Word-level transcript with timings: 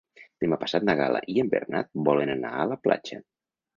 Demà 0.43 0.57
passat 0.61 0.87
na 0.87 0.95
Gal·la 1.01 1.21
i 1.33 1.37
en 1.43 1.51
Bernat 1.53 1.91
volen 2.09 2.33
anar 2.37 2.55
a 2.63 2.67
la 2.73 2.79
platja. 2.87 3.21